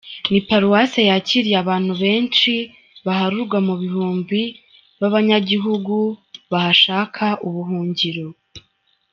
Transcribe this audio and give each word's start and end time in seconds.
Ni 0.31 0.39
paroisse 0.49 1.01
yakiriye 1.09 1.55
abantu 1.63 1.93
benshi 2.03 2.51
baharurwa 3.05 3.57
mu 3.67 3.73
bihumbi 3.81 4.41
b'abanyagihugu 4.99 5.95
bahashaka 6.51 7.25
ubuhungiro. 7.47 8.27